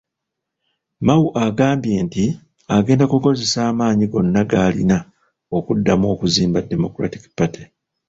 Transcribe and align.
Mao 1.05 1.25
agambye 1.45 1.95
nti 2.05 2.25
agenda 2.75 3.05
kukozesa 3.11 3.59
amaanyi 3.69 4.05
gonna 4.11 4.41
g'alina 4.49 4.97
okuddamu 5.57 6.05
okuzimba 6.13 6.59
Democratic 6.71 7.23
Party. 7.37 7.63